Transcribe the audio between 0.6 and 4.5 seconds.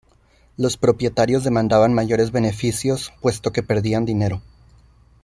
propietarios demandaban mayores beneficios, puesto que perdían dinero.